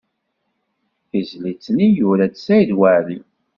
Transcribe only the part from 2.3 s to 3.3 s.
Saɛid Waɛli.